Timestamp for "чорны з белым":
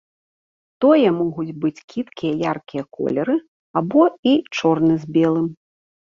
4.57-5.45